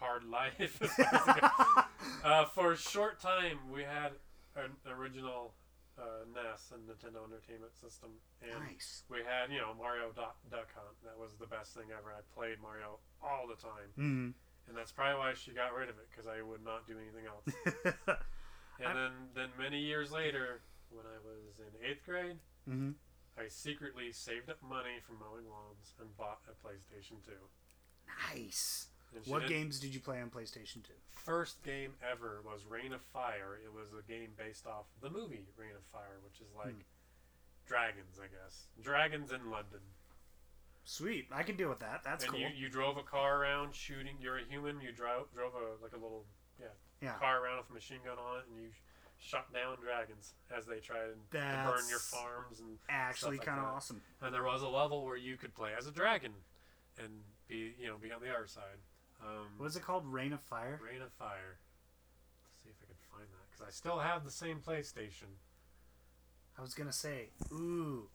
hard 0.00 0.24
life. 0.28 0.80
uh, 2.24 2.44
for 2.46 2.72
a 2.72 2.76
short 2.76 3.20
time, 3.20 3.58
we 3.70 3.82
had 3.82 4.12
an 4.56 4.70
original 4.90 5.52
uh, 5.98 6.26
NES 6.34 6.72
and 6.74 6.82
Nintendo 6.88 7.22
Entertainment 7.26 7.74
System, 7.76 8.10
and 8.42 8.58
nice. 8.66 9.02
we 9.10 9.18
had 9.22 9.50
you 9.52 9.58
know 9.60 9.74
Mario 9.78 10.10
Duck, 10.14 10.36
Duck 10.50 10.68
Hunt. 10.74 10.96
That 11.04 11.18
was 11.18 11.34
the 11.38 11.46
best 11.46 11.74
thing 11.74 11.90
ever. 11.94 12.10
I 12.12 12.22
played 12.34 12.58
Mario 12.60 12.98
all 13.22 13.46
the 13.46 13.56
time. 13.60 13.90
Mm. 13.98 14.34
and 14.68 14.76
that's 14.76 14.92
probably 14.92 15.18
why 15.18 15.34
she 15.34 15.52
got 15.52 15.74
rid 15.74 15.88
of 15.88 15.96
it 16.02 16.08
because 16.10 16.26
I 16.26 16.42
would 16.42 16.64
not 16.64 16.86
do 16.86 16.94
anything 16.98 17.26
else. 17.30 17.46
and 18.80 18.88
I- 18.88 18.94
then, 18.94 19.12
then 19.34 19.48
many 19.58 19.78
years 19.78 20.10
later, 20.10 20.62
when 20.90 21.04
I 21.06 21.18
was 21.22 21.58
in 21.62 21.72
eighth 21.84 22.04
grade, 22.04 22.38
hmm 22.66 22.92
I 23.36 23.48
secretly 23.48 24.12
saved 24.12 24.48
up 24.48 24.62
money 24.62 25.02
from 25.04 25.18
mowing 25.18 25.50
lawns 25.50 25.94
and 26.00 26.16
bought 26.16 26.38
a 26.46 26.54
PlayStation 26.54 27.18
2. 27.26 27.32
Nice. 28.32 28.88
What 29.26 29.40
did- 29.42 29.48
games 29.48 29.78
did 29.80 29.94
you 29.94 30.00
play 30.00 30.20
on 30.20 30.30
PlayStation 30.30 30.82
2? 30.84 30.92
First 31.10 31.62
game 31.62 31.94
ever 32.02 32.40
was 32.44 32.64
Reign 32.66 32.92
of 32.92 33.00
Fire. 33.00 33.58
It 33.64 33.72
was 33.72 33.88
a 33.98 34.02
game 34.02 34.34
based 34.36 34.66
off 34.66 34.84
the 35.00 35.08
movie 35.10 35.46
Reign 35.56 35.74
of 35.76 35.84
Fire, 35.92 36.18
which 36.22 36.40
is 36.40 36.52
like 36.54 36.74
Hmm. 36.74 36.80
dragons, 37.66 38.18
I 38.18 38.26
guess. 38.26 38.66
Dragons 38.82 39.32
in 39.32 39.50
London. 39.50 39.80
Sweet. 40.84 41.28
I 41.32 41.42
can 41.42 41.56
deal 41.56 41.70
with 41.70 41.78
that. 41.80 42.02
That's 42.04 42.24
and 42.24 42.32
cool. 42.32 42.40
you, 42.40 42.48
you 42.48 42.68
drove 42.68 42.98
a 42.98 43.02
car 43.02 43.40
around 43.40 43.74
shooting. 43.74 44.16
You're 44.20 44.36
a 44.38 44.44
human. 44.44 44.80
You 44.82 44.92
drove 44.92 45.32
drove 45.32 45.54
a 45.54 45.82
like 45.82 45.92
a 45.92 45.96
little 45.96 46.26
yeah. 47.00 47.14
car 47.18 47.42
around 47.42 47.58
with 47.58 47.70
a 47.70 47.72
machine 47.72 48.00
gun 48.04 48.18
on 48.18 48.40
it, 48.40 48.44
and 48.50 48.62
you 48.62 48.68
shot 49.18 49.50
down 49.52 49.76
dragons 49.80 50.34
as 50.54 50.66
they 50.66 50.80
tried 50.80 51.06
to 51.30 51.38
burn 51.38 51.88
your 51.88 51.98
farms. 52.00 52.60
And 52.60 52.78
Actually, 52.90 53.38
like 53.38 53.46
kind 53.46 53.60
of 53.60 53.64
awesome. 53.66 54.02
and 54.20 54.34
there 54.34 54.44
was 54.44 54.60
a 54.62 54.68
level 54.68 55.04
where 55.06 55.16
you 55.16 55.36
could 55.38 55.54
play 55.54 55.72
as 55.76 55.86
a 55.86 55.90
dragon, 55.90 56.32
and 56.98 57.24
be 57.48 57.74
you 57.78 57.86
know 57.86 57.96
be 57.96 58.12
on 58.12 58.20
the 58.20 58.28
other 58.30 58.46
side. 58.46 58.78
Um, 59.24 59.46
What 59.56 59.66
is 59.66 59.76
it 59.76 59.82
called? 59.82 60.06
Reign 60.06 60.32
of 60.32 60.40
Fire? 60.42 60.78
Reign 60.84 61.00
of 61.02 61.12
Fire. 61.12 61.58
Let's 62.44 62.62
see 62.62 62.68
if 62.70 62.76
I 62.82 62.86
can 62.86 62.96
find 63.10 63.28
that 63.32 63.50
because 63.50 63.66
I 63.66 63.70
still 63.70 63.98
have 63.98 64.24
the 64.24 64.30
same 64.30 64.60
PlayStation. 64.60 65.38
I 66.58 66.62
was 66.62 66.74
gonna 66.74 66.92
say, 66.92 67.30
ooh, 67.52 68.08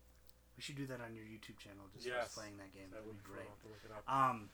we 0.55 0.61
should 0.61 0.75
do 0.75 0.85
that 0.87 1.01
on 1.01 1.15
your 1.15 1.25
YouTube 1.25 1.57
channel. 1.57 1.85
Just 1.93 2.05
Yes. 2.05 2.33
playing 2.35 2.57
that 2.57 2.71
game. 2.73 2.89
That 2.91 3.03
That'd 3.05 3.17
be 3.23 3.23
great. 3.23 3.41
I'll 3.43 3.49
have 3.49 3.61
to 3.61 3.67
look 3.67 3.83
it 3.85 3.91
up. 3.91 4.03
Um, 4.13 4.49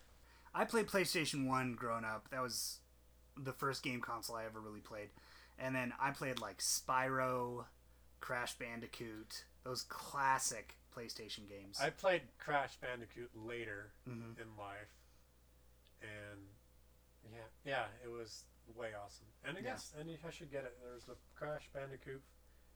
I 0.54 0.66
played 0.66 0.88
PlayStation 0.88 1.46
One 1.48 1.74
growing 1.76 2.06
up. 2.06 2.30
That 2.30 2.42
was 2.42 2.80
the 3.38 3.52
first 3.54 3.84
game 3.84 4.00
console 4.02 4.38
I 4.38 4.46
ever 4.46 4.60
really 4.62 4.80
played. 4.82 5.10
And 5.60 5.76
then 5.76 5.94
I 6.00 6.12
played 6.12 6.40
like 6.40 6.60
Spyro, 6.60 7.66
Crash 8.22 8.58
Bandicoot, 8.58 9.44
those 9.64 9.84
classic 9.84 10.78
PlayStation 10.96 11.48
games. 11.50 11.80
I 11.82 11.90
played 11.90 12.22
Crash 12.40 12.78
Bandicoot 12.78 13.30
later 13.36 13.92
hmm 14.06 14.32
in 14.42 14.56
life, 14.58 14.94
and 16.02 16.35
yeah, 17.66 17.86
it 18.04 18.10
was 18.10 18.44
way 18.76 18.92
awesome. 18.94 19.26
And 19.44 19.58
I 19.58 19.62
Yeah. 19.62 19.72
guess, 19.72 19.94
and 19.98 20.10
I 20.26 20.30
should 20.32 20.52
get 20.52 20.64
it. 20.66 20.78
There's 20.82 21.04
the 21.06 21.16
Crash 21.36 21.70
Bandicoot. 21.74 22.22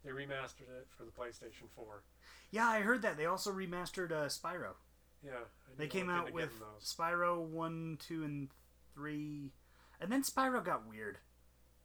They 0.04 0.12
remastered 0.12 0.70
it 0.70 0.88
for 0.90 1.04
the 1.04 1.12
PlayStation 1.12 1.70
4. 1.76 2.04
Yeah, 2.52 2.68
I 2.68 2.82
heard 2.82 3.02
that 3.02 3.18
they 3.18 3.26
also 3.26 3.52
remastered 3.52 4.12
uh, 4.12 4.28
Spyro. 4.28 4.76
Yeah, 5.22 5.32
I 5.68 5.76
They 5.78 5.88
came 5.88 6.10
out 6.10 6.32
with 6.32 6.58
those. 6.60 6.84
Spyro 6.96 7.42
one, 7.42 7.98
two, 8.00 8.24
and 8.24 8.50
three, 8.94 9.52
and 10.00 10.10
then 10.12 10.24
Spyro 10.24 10.64
got 10.64 10.88
weird. 10.88 11.20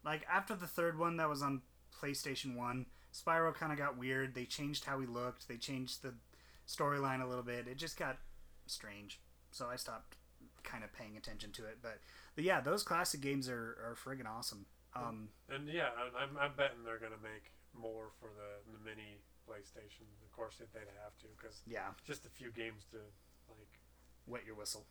Like 0.04 0.24
after 0.30 0.54
the 0.54 0.68
third 0.68 0.98
one 0.98 1.16
that 1.16 1.28
was 1.28 1.42
on 1.42 1.62
PlayStation 1.92 2.54
One, 2.54 2.86
Spyro 3.12 3.52
kind 3.54 3.72
of 3.72 3.78
got 3.78 3.96
weird. 3.96 4.34
They 4.34 4.44
changed 4.44 4.84
how 4.84 5.00
he 5.00 5.06
looked. 5.06 5.48
They 5.48 5.56
changed 5.56 6.02
the 6.02 6.14
storyline 6.68 7.22
a 7.22 7.26
little 7.26 7.42
bit. 7.42 7.66
It 7.66 7.76
just 7.76 7.96
got 7.98 8.18
strange. 8.66 9.20
So 9.50 9.66
I 9.68 9.76
stopped 9.76 10.16
kind 10.62 10.84
of 10.84 10.92
paying 10.92 11.16
attention 11.16 11.50
to 11.52 11.66
it. 11.66 11.78
But, 11.82 11.98
but 12.34 12.44
yeah, 12.44 12.60
those 12.60 12.82
classic 12.82 13.20
games 13.20 13.48
are, 13.48 13.76
are 13.84 13.96
friggin' 13.96 14.26
awesome. 14.26 14.66
Um, 14.94 15.28
And 15.48 15.68
yeah, 15.68 15.88
I- 15.96 16.22
I'm, 16.22 16.36
I'm 16.38 16.52
betting 16.56 16.84
they're 16.84 16.98
gonna 16.98 17.20
make 17.22 17.52
more 17.72 18.10
for 18.20 18.30
the, 18.36 18.72
the 18.72 18.78
mini 18.84 19.18
PlayStation. 19.48 20.06
Of 20.24 20.30
course, 20.32 20.60
if 20.60 20.72
they'd 20.72 20.86
have 21.02 21.16
to 21.20 21.26
because 21.36 21.62
yeah, 21.66 21.88
just 22.06 22.24
a 22.24 22.28
few 22.30 22.50
games 22.52 22.84
to 22.92 22.98
like. 23.48 23.78
wet 24.26 24.42
your 24.46 24.54
whistle. 24.54 24.86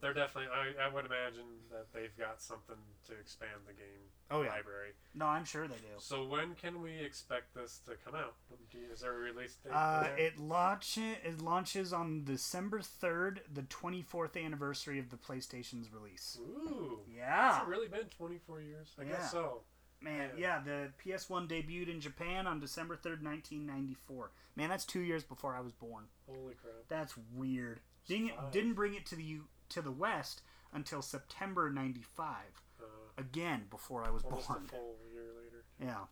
They're 0.00 0.12
definitely. 0.14 0.50
I, 0.52 0.86
I 0.88 0.92
would 0.92 1.06
imagine 1.06 1.44
that 1.70 1.86
they've 1.94 2.14
got 2.18 2.42
something 2.42 2.76
to 3.06 3.12
expand 3.14 3.52
the 3.66 3.72
game 3.72 4.10
Oh 4.30 4.42
yeah, 4.42 4.50
library. 4.50 4.90
no, 5.14 5.24
I'm 5.26 5.44
sure 5.44 5.66
they 5.66 5.76
do. 5.76 5.96
So 5.98 6.24
when 6.26 6.54
can 6.54 6.82
we 6.82 6.92
expect 6.98 7.54
this 7.54 7.80
to 7.86 7.92
come 8.04 8.14
out? 8.14 8.34
You- 8.72 8.92
Is 8.92 9.00
there 9.00 9.12
a 9.14 9.16
release 9.16 9.54
date? 9.64 9.72
Uh, 9.72 10.08
it 10.18 10.38
launch 10.38 10.98
it 10.98 11.40
launches 11.40 11.92
on 11.94 12.24
December 12.24 12.80
third, 12.82 13.40
the 13.52 13.62
twenty 13.62 14.02
fourth 14.02 14.36
anniversary 14.36 14.98
of 14.98 15.08
the 15.10 15.16
PlayStation's 15.16 15.90
release. 15.92 16.38
Ooh. 16.40 17.00
Yeah, 17.16 17.52
Has 17.54 17.62
it 17.62 17.68
really 17.68 17.88
been 17.88 18.06
24 18.18 18.60
years? 18.60 18.88
I 18.98 19.04
Yeah. 19.04 19.12
guess 19.12 19.30
so. 19.30 19.62
man. 20.02 20.30
Yeah, 20.36 20.60
the 20.62 20.90
PS1 21.02 21.48
debuted 21.48 21.88
in 21.88 22.00
Japan 22.02 22.46
on 22.46 22.60
December 22.60 22.96
third, 22.96 23.22
nineteen 23.22 23.64
ninety 23.66 23.94
four. 23.94 24.30
Man, 24.56 24.68
that's 24.68 24.84
two 24.84 25.00
years 25.00 25.24
before 25.24 25.54
I 25.54 25.60
was 25.60 25.72
born. 25.72 26.04
Holy 26.28 26.54
crap. 26.54 26.74
That's 26.88 27.14
weird. 27.34 27.80
Didn't 28.06 28.36
Five. 28.36 28.50
didn't 28.52 28.74
bring 28.74 28.94
it 28.94 29.06
to 29.06 29.16
the 29.16 29.22
U- 29.24 29.48
to 29.70 29.82
the 29.82 29.90
West 29.90 30.42
until 30.72 31.02
September 31.02 31.70
ninety 31.70 32.02
five. 32.02 32.62
Uh, 32.80 32.84
Again, 33.18 33.64
before 33.70 34.04
I 34.06 34.10
was 34.10 34.22
almost 34.24 34.48
a 34.50 34.52
born. 34.52 34.66
full 34.66 34.96
year 35.12 35.24
later. 35.42 35.64
Yeah. 35.80 36.04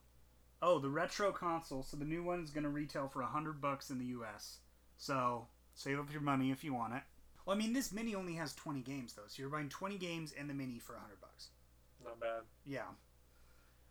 Oh, 0.62 0.78
the 0.78 0.88
retro 0.88 1.30
console. 1.32 1.82
So 1.82 1.96
the 1.96 2.04
new 2.06 2.23
one 2.23 2.42
is 2.42 2.50
going 2.50 2.64
to 2.64 2.70
retail 2.70 3.08
for 3.08 3.20
a 3.23 3.26
hundred 3.26 3.61
bucks 3.61 3.90
in 3.90 3.99
the 3.99 4.06
U.S. 4.06 4.58
So 4.96 5.49
save 5.75 5.99
up 5.99 6.11
your 6.12 6.23
money 6.23 6.50
if 6.50 6.64
you 6.64 6.73
want 6.73 6.94
it. 6.94 7.02
Well, 7.44 7.54
I 7.54 7.58
mean, 7.58 7.75
this 7.75 7.92
mini 7.92 8.14
only 8.14 8.34
has 8.37 8.54
twenty 8.54 8.80
games 8.80 9.12
though, 9.12 9.25
so 9.28 9.40
you're 9.42 9.50
buying 9.50 9.68
twenty 9.68 9.99
games 9.99 10.32
and 10.38 10.49
the 10.49 10.54
mini 10.54 10.78
for 10.78 10.94
a 10.94 10.99
hundred 11.00 11.20
bucks. 11.20 11.49
Not 12.02 12.18
bad. 12.20 12.42
Yeah, 12.64 12.82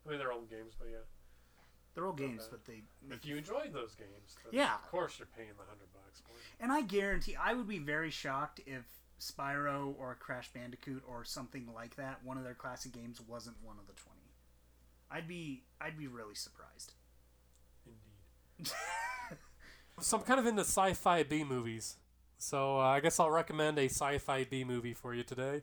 I 0.05 0.09
mean, 0.09 0.17
they're 0.19 0.31
old 0.31 0.49
games, 0.49 0.73
but 0.77 0.87
yeah. 0.91 0.97
they're 1.93 2.07
all 2.07 2.13
games, 2.13 2.47
bad. 2.47 2.51
but 2.51 2.65
they. 2.65 2.81
If 3.13 3.25
you 3.25 3.37
enjoyed 3.37 3.71
those 3.73 3.93
games, 3.95 4.35
then 4.43 4.53
Yeah. 4.59 4.73
of 4.75 4.89
course 4.89 5.19
you're 5.19 5.27
paying 5.37 5.49
the 5.49 5.63
100 5.63 5.77
bucks. 5.93 6.21
And 6.59 6.71
I 6.71 6.81
guarantee, 6.81 7.35
I 7.35 7.53
would 7.53 7.67
be 7.67 7.77
very 7.79 8.09
shocked 8.09 8.59
if 8.65 8.83
Spyro 9.31 9.95
or 9.97 10.15
Crash 10.19 10.51
Bandicoot 10.53 11.03
or 11.07 11.23
something 11.23 11.67
like 11.73 11.95
that, 11.95 12.23
one 12.23 12.37
of 12.37 12.43
their 12.43 12.53
classic 12.53 12.91
games, 12.91 13.21
wasn't 13.21 13.55
one 13.63 13.77
of 13.79 13.87
the 13.87 13.93
twenty. 13.93 14.19
I'd 15.09 15.27
be, 15.27 15.63
I'd 15.79 15.97
be 15.97 16.07
really 16.07 16.35
surprised. 16.35 16.93
Indeed. 17.85 18.73
So 19.99 20.17
I'm 20.17 20.23
kind 20.23 20.39
of 20.39 20.47
into 20.47 20.61
sci-fi 20.61 21.23
B 21.23 21.43
movies. 21.43 21.97
So 22.37 22.79
uh, 22.79 22.83
I 22.83 22.99
guess 22.99 23.19
I'll 23.19 23.29
recommend 23.29 23.77
a 23.77 23.85
sci-fi 23.85 24.43
B 24.43 24.63
movie 24.63 24.93
for 24.93 25.13
you 25.13 25.23
today. 25.23 25.61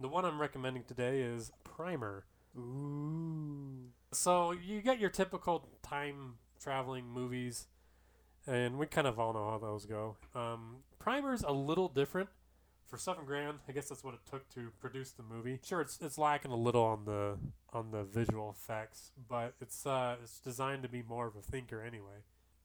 The 0.00 0.08
one 0.08 0.24
I'm 0.24 0.40
recommending 0.40 0.84
today 0.84 1.20
is 1.20 1.50
Primer. 1.64 2.24
Ooh. 2.56 3.90
So 4.12 4.52
you 4.52 4.80
get 4.80 5.00
your 5.00 5.10
typical 5.10 5.68
time 5.82 6.34
traveling 6.60 7.06
movies, 7.06 7.66
and 8.46 8.78
we 8.78 8.86
kind 8.86 9.06
of 9.06 9.18
all 9.18 9.32
know 9.34 9.50
how 9.50 9.58
those 9.58 9.86
go. 9.86 10.16
Um, 10.34 10.76
Primer's 10.98 11.42
a 11.42 11.52
little 11.52 11.88
different. 11.88 12.28
For 12.86 12.98
seven 12.98 13.24
grand, 13.24 13.58
I 13.68 13.72
guess 13.72 13.88
that's 13.88 14.04
what 14.04 14.14
it 14.14 14.20
took 14.30 14.48
to 14.50 14.70
produce 14.80 15.10
the 15.10 15.22
movie. 15.22 15.58
Sure, 15.64 15.80
it's 15.80 15.98
it's 16.00 16.18
lacking 16.18 16.52
a 16.52 16.56
little 16.56 16.84
on 16.84 17.04
the 17.06 17.38
on 17.72 17.90
the 17.90 18.04
visual 18.04 18.50
effects, 18.50 19.10
but 19.28 19.54
it's 19.60 19.84
uh 19.86 20.16
it's 20.22 20.38
designed 20.38 20.82
to 20.82 20.88
be 20.88 21.02
more 21.02 21.26
of 21.26 21.34
a 21.34 21.42
thinker 21.42 21.82
anyway. 21.82 22.22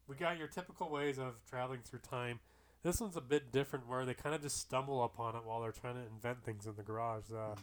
We 0.07 0.15
got 0.15 0.37
your 0.37 0.47
typical 0.47 0.89
ways 0.89 1.17
of 1.17 1.43
traveling 1.49 1.79
through 1.83 1.99
time. 1.99 2.39
This 2.83 3.01
one's 3.01 3.17
a 3.17 3.21
bit 3.21 3.51
different, 3.51 3.87
where 3.87 4.05
they 4.05 4.13
kind 4.13 4.35
of 4.35 4.41
just 4.41 4.57
stumble 4.57 5.03
upon 5.03 5.35
it 5.35 5.41
while 5.45 5.61
they're 5.61 5.71
trying 5.71 5.95
to 5.95 6.01
invent 6.13 6.43
things 6.43 6.65
in 6.65 6.75
the 6.75 6.83
garage. 6.83 7.31
Uh, 7.35 7.55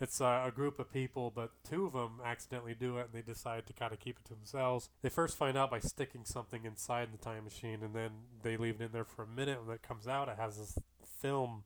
It's 0.00 0.20
uh, 0.20 0.42
a 0.44 0.50
group 0.50 0.80
of 0.80 0.92
people, 0.92 1.30
but 1.30 1.52
two 1.62 1.86
of 1.86 1.92
them 1.92 2.20
accidentally 2.24 2.74
do 2.74 2.98
it, 2.98 3.06
and 3.06 3.12
they 3.12 3.22
decide 3.22 3.66
to 3.66 3.72
kind 3.72 3.92
of 3.92 4.00
keep 4.00 4.18
it 4.18 4.24
to 4.24 4.34
themselves. 4.34 4.90
They 5.00 5.08
first 5.08 5.36
find 5.36 5.56
out 5.56 5.70
by 5.70 5.78
sticking 5.78 6.24
something 6.24 6.64
inside 6.64 7.12
the 7.12 7.18
time 7.18 7.44
machine, 7.44 7.84
and 7.84 7.94
then 7.94 8.10
they 8.42 8.56
leave 8.56 8.80
it 8.80 8.84
in 8.86 8.92
there 8.92 9.04
for 9.04 9.22
a 9.22 9.28
minute. 9.28 9.64
When 9.64 9.72
it 9.74 9.82
comes 9.82 10.08
out, 10.08 10.28
it 10.28 10.38
has 10.38 10.58
this 10.58 10.76
film 11.20 11.62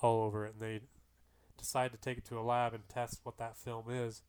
all 0.00 0.22
over 0.22 0.46
it, 0.46 0.54
and 0.54 0.60
they 0.60 0.80
decide 1.56 1.92
to 1.92 1.98
take 1.98 2.18
it 2.18 2.24
to 2.26 2.38
a 2.38 2.42
lab 2.42 2.74
and 2.74 2.88
test 2.88 3.20
what 3.24 3.38
that 3.38 3.56
film 3.56 3.86
is. 3.90 4.22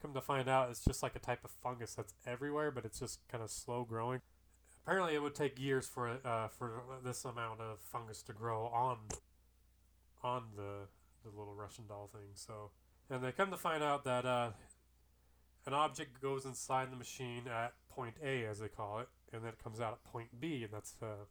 Come 0.00 0.14
to 0.14 0.20
find 0.20 0.48
out, 0.48 0.70
it's 0.70 0.84
just 0.84 1.02
like 1.02 1.16
a 1.16 1.18
type 1.18 1.44
of 1.44 1.50
fungus 1.50 1.94
that's 1.94 2.14
everywhere, 2.26 2.70
but 2.70 2.84
it's 2.84 3.00
just 3.00 3.20
kind 3.28 3.42
of 3.42 3.50
slow 3.50 3.84
growing. 3.84 4.20
Apparently, 4.84 5.14
it 5.14 5.22
would 5.22 5.34
take 5.34 5.58
years 5.58 5.86
for 5.86 6.18
uh, 6.24 6.48
for 6.48 6.82
this 7.04 7.24
amount 7.24 7.60
of 7.60 7.80
fungus 7.80 8.22
to 8.22 8.32
grow 8.32 8.66
on 8.66 8.98
on 10.22 10.44
the 10.56 10.86
the 11.24 11.36
little 11.36 11.54
Russian 11.54 11.84
doll 11.88 12.08
thing. 12.12 12.30
So, 12.34 12.70
and 13.10 13.22
they 13.22 13.32
come 13.32 13.50
to 13.50 13.56
find 13.56 13.82
out 13.82 14.04
that 14.04 14.24
uh, 14.24 14.50
an 15.66 15.74
object 15.74 16.20
goes 16.22 16.46
inside 16.46 16.90
the 16.90 16.96
machine 16.96 17.42
at 17.48 17.74
point 17.90 18.14
A, 18.24 18.46
as 18.46 18.60
they 18.60 18.68
call 18.68 19.00
it, 19.00 19.08
and 19.32 19.42
then 19.42 19.50
it 19.50 19.62
comes 19.62 19.80
out 19.80 19.92
at 19.92 20.04
point 20.04 20.40
B, 20.40 20.62
and 20.62 20.72
that's 20.72 20.94
uh, 21.02 21.26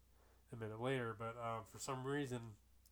a 0.53 0.56
minute 0.56 0.82
later. 0.82 1.15
But 1.17 1.36
uh, 1.41 1.62
for 1.72 1.79
some 1.79 2.03
reason, 2.03 2.39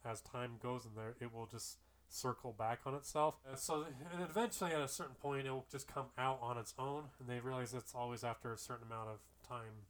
as 0.05 0.21
time 0.21 0.53
goes 0.61 0.85
in 0.85 0.91
there, 0.95 1.15
it 1.19 1.33
will 1.33 1.47
just 1.47 1.77
circle 2.07 2.53
back 2.57 2.79
on 2.85 2.93
itself. 2.93 3.35
Uh, 3.51 3.55
so, 3.55 3.85
and 4.13 4.21
eventually, 4.21 4.71
at 4.71 4.81
a 4.81 4.87
certain 4.87 5.15
point, 5.15 5.47
it 5.47 5.51
will 5.51 5.65
just 5.71 5.87
come 5.87 6.05
out 6.17 6.39
on 6.41 6.57
its 6.57 6.73
own, 6.77 7.05
and 7.19 7.27
they 7.27 7.39
realize 7.39 7.73
it's 7.73 7.95
always 7.95 8.23
after 8.23 8.53
a 8.53 8.57
certain 8.57 8.87
amount 8.87 9.09
of 9.09 9.19
time. 9.47 9.85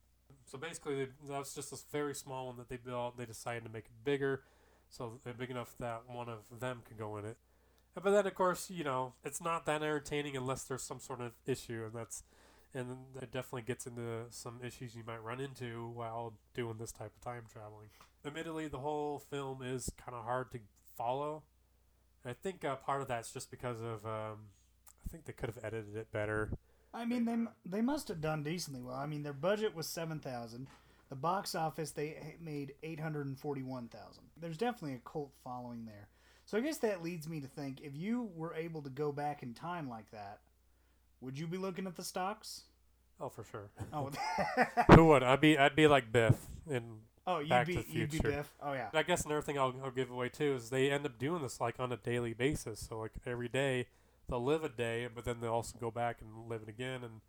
So 0.46 0.58
basically, 0.58 1.08
that 1.28 1.40
was 1.40 1.54
just 1.54 1.72
this 1.72 1.84
very 1.92 2.16
small 2.16 2.48
one 2.48 2.58
that 2.58 2.70
they 2.70 2.78
built. 2.78 3.18
They 3.18 3.26
decided 3.26 3.64
to 3.66 3.70
make 3.70 3.86
it 3.86 4.04
bigger, 4.04 4.44
so 4.90 5.20
big 5.38 5.50
enough 5.50 5.74
that 5.80 6.04
one 6.08 6.30
of 6.30 6.60
them 6.60 6.82
could 6.88 6.98
go 6.98 7.18
in 7.18 7.26
it. 7.26 7.38
But 7.96 8.12
then, 8.12 8.28
of 8.28 8.36
course, 8.36 8.70
you 8.70 8.84
know, 8.84 9.14
it's 9.24 9.42
not 9.42 9.66
that 9.66 9.82
entertaining 9.82 10.36
unless 10.36 10.64
there's 10.64 10.84
some 10.84 11.00
sort 11.00 11.22
of 11.22 11.32
issue, 11.46 11.84
and 11.86 11.94
that's, 11.94 12.24
and 12.74 12.98
it 13.22 13.32
definitely 13.32 13.62
gets 13.62 13.88
into 13.88 14.26
some 14.30 14.60
issues 14.64 14.96
you 14.96 15.04
might 15.06 15.24
run 15.24 15.40
into 15.40 15.90
while 15.94 16.34
doing 16.54 16.76
this 16.78 16.92
type 16.92 17.12
of 17.16 17.22
time 17.22 17.44
traveling. 17.52 17.88
Admittedly, 18.25 18.67
the 18.67 18.79
whole 18.79 19.20
film 19.20 19.62
is 19.62 19.91
kind 20.03 20.15
of 20.15 20.24
hard 20.24 20.51
to 20.51 20.60
follow, 20.98 21.44
I 22.25 22.34
think 22.34 22.65
uh, 22.65 22.75
part 22.75 23.01
of 23.01 23.08
that's 23.08 23.32
just 23.32 23.51
because 23.51 23.77
of 23.82 24.05
um, 24.05 24.50
I 25.05 25.10
think 25.12 25.25
they 25.25 25.34
could 25.34 25.50
have 25.50 25.63
edited 25.63 25.96
it 25.96 26.12
better. 26.12 26.50
I 26.94 27.05
mean, 27.05 27.25
they 27.25 27.38
they 27.70 27.82
must 27.82 28.08
have 28.08 28.22
done 28.22 28.41
decently 28.41 28.82
well. 28.82 28.96
I 28.96 29.05
mean, 29.05 29.24
their 29.24 29.34
budget 29.34 29.75
was 29.75 29.88
seven 29.88 30.20
thousand. 30.20 30.67
The 31.10 31.15
box 31.15 31.53
office 31.53 31.91
they 31.91 32.36
made 32.41 32.74
eight 32.82 33.00
hundred 33.00 33.27
and 33.27 33.38
forty-one 33.38 33.89
thousand. 33.89 34.24
There's 34.38 34.58
definitely 34.58 34.96
a 34.96 35.10
cult 35.10 35.32
following 35.44 35.86
there. 35.86 36.08
So 36.46 36.58
I 36.58 36.62
guess 36.62 36.77
that 36.79 37.03
leads 37.03 37.29
me 37.29 37.41
to 37.41 37.48
think: 37.48 37.82
if 37.82 37.96
you 37.96 38.29
were 38.36 38.55
able 38.55 38.82
to 38.82 38.89
go 38.89 39.12
back 39.12 39.44
in 39.44 39.53
time 39.53 39.88
like 39.88 40.10
that, 40.12 40.39
would 41.22 41.38
you 41.38 41.46
be 41.46 41.58
looking 41.58 41.86
at 41.86 41.96
the 41.96 42.03
stocks? 42.03 42.63
Oh, 43.22 43.29
for 43.29 43.44
sure. 43.44 43.70
Oh, 43.94 44.10
Who 44.96 45.05
would? 45.08 45.22
I'd 45.22 45.41
be 45.41 45.58
I'd 45.60 45.75
be 45.75 45.88
like 45.88 46.12
Biff 46.12 46.38
in 46.67 47.01
oh, 47.27 47.39
you'd 47.39 47.50
Back 47.50 47.67
be 47.67 47.75
to 47.75 47.82
the 47.82 47.91
you'd 47.91 48.12
be 48.12 48.17
Future. 48.17 48.38
Biff. 48.38 48.53
Oh 48.62 48.74
yeah. 48.74 48.89
I 48.94 49.03
guess 49.03 49.25
another 49.25 49.41
thing 49.41 49.58
I'll, 49.58 49.74
I'll 49.84 49.91
give 49.91 50.10
away 50.10 50.29
too 50.29 50.55
is 50.55 50.70
they 50.70 50.91
end 50.91 51.05
up 51.05 51.17
doing 51.17 51.41
this 51.41 51.60
like 51.60 51.79
on 51.79 51.91
a 51.91 51.98
daily 51.98 52.34
basis. 52.34 52.79
So 52.79 53.00
like 53.00 53.13
every 53.25 53.50
day 53.50 53.88
they'll 54.27 54.44
live 54.44 54.63
a 54.63 54.70
day, 54.70 55.08
but 55.13 55.25
then 55.25 55.38
they 55.41 55.48
also 55.48 55.77
go 55.79 55.91
back 55.91 56.17
and 56.22 56.50
live 56.50 56.63
it 56.63 56.70
again, 56.70 57.03
and 57.03 57.22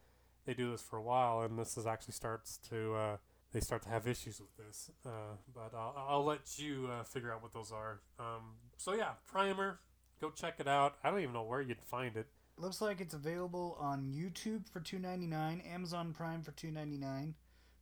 they 0.44 0.54
do 0.54 0.70
this 0.70 0.82
for 0.82 0.96
a 0.96 1.02
while. 1.02 1.42
And 1.42 1.58
this 1.58 1.76
is 1.76 1.86
actually 1.86 2.14
starts 2.14 2.58
to 2.70 2.94
uh, 2.94 3.16
they 3.52 3.60
start 3.60 3.82
to 3.82 3.88
have 3.88 4.06
issues 4.06 4.40
with 4.40 4.56
this. 4.56 4.90
Uh, 5.04 5.36
but 5.54 5.72
I'll, 5.74 5.94
I'll 6.08 6.24
let 6.24 6.58
you 6.58 6.88
uh, 6.92 7.02
figure 7.04 7.32
out 7.32 7.42
what 7.42 7.52
those 7.52 7.72
are. 7.72 8.00
Um, 8.18 8.56
so 8.76 8.94
yeah, 8.94 9.12
Primer, 9.26 9.80
go 10.20 10.30
check 10.30 10.54
it 10.58 10.68
out. 10.68 10.96
I 11.02 11.10
don't 11.10 11.20
even 11.20 11.32
know 11.32 11.42
where 11.42 11.60
you'd 11.60 11.80
find 11.82 12.16
it. 12.16 12.26
Looks 12.58 12.80
like 12.80 13.02
it's 13.02 13.12
available 13.12 13.76
on 13.78 14.12
YouTube 14.14 14.66
for 14.70 14.80
two 14.80 14.98
ninety 14.98 15.26
nine, 15.26 15.60
Amazon 15.60 16.14
Prime 16.14 16.42
for 16.42 16.52
two 16.52 16.70
ninety 16.70 16.96
nine, 16.96 17.34